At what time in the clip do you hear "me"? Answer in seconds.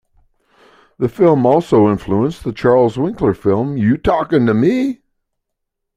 4.55-5.03